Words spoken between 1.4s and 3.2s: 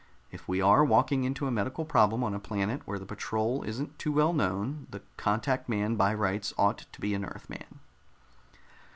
a medical problem on a planet where the